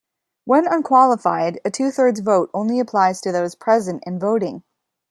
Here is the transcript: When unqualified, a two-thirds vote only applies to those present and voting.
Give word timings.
When 0.45 0.65
unqualified, 0.65 1.59
a 1.63 1.69
two-thirds 1.69 2.21
vote 2.21 2.49
only 2.55 2.79
applies 2.79 3.21
to 3.21 3.31
those 3.31 3.53
present 3.53 4.01
and 4.07 4.19
voting. 4.19 4.63